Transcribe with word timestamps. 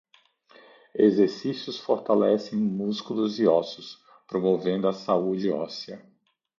Exercícios 0.95 1.77
fortalecem 1.79 2.57
músculos 2.57 3.37
e 3.39 3.45
ossos, 3.47 3.99
promovendo 4.27 4.87
a 4.87 4.93
saúde 4.93 5.51
óssea. 5.51 6.03